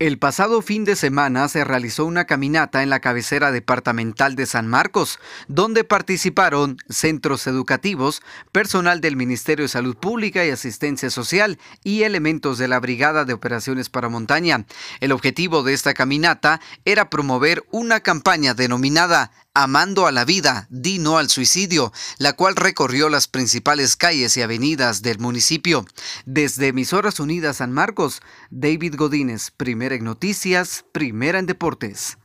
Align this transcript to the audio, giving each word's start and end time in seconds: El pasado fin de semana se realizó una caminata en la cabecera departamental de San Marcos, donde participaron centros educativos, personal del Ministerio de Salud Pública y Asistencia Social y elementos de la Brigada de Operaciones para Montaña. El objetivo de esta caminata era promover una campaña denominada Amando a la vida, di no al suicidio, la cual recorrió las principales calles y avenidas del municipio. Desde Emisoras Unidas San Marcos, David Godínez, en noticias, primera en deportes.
El 0.00 0.16
pasado 0.16 0.62
fin 0.62 0.86
de 0.86 0.96
semana 0.96 1.46
se 1.50 1.62
realizó 1.62 2.06
una 2.06 2.24
caminata 2.24 2.82
en 2.82 2.88
la 2.88 3.00
cabecera 3.00 3.52
departamental 3.52 4.34
de 4.34 4.46
San 4.46 4.66
Marcos, 4.66 5.18
donde 5.46 5.84
participaron 5.84 6.78
centros 6.88 7.46
educativos, 7.46 8.22
personal 8.50 9.02
del 9.02 9.16
Ministerio 9.16 9.66
de 9.66 9.68
Salud 9.68 9.94
Pública 9.94 10.42
y 10.46 10.48
Asistencia 10.48 11.10
Social 11.10 11.58
y 11.84 12.04
elementos 12.04 12.56
de 12.56 12.68
la 12.68 12.80
Brigada 12.80 13.26
de 13.26 13.34
Operaciones 13.34 13.90
para 13.90 14.08
Montaña. 14.08 14.64
El 15.00 15.12
objetivo 15.12 15.62
de 15.62 15.74
esta 15.74 15.92
caminata 15.92 16.62
era 16.86 17.10
promover 17.10 17.62
una 17.70 18.00
campaña 18.00 18.54
denominada 18.54 19.32
Amando 19.52 20.06
a 20.06 20.12
la 20.12 20.24
vida, 20.24 20.68
di 20.70 21.00
no 21.00 21.18
al 21.18 21.28
suicidio, 21.28 21.92
la 22.18 22.34
cual 22.34 22.54
recorrió 22.54 23.08
las 23.08 23.26
principales 23.26 23.96
calles 23.96 24.36
y 24.36 24.42
avenidas 24.42 25.02
del 25.02 25.18
municipio. 25.18 25.84
Desde 26.24 26.68
Emisoras 26.68 27.18
Unidas 27.18 27.56
San 27.56 27.72
Marcos, 27.72 28.22
David 28.50 28.94
Godínez, 28.96 29.50
en 29.92 30.04
noticias, 30.04 30.84
primera 30.92 31.38
en 31.38 31.46
deportes. 31.46 32.18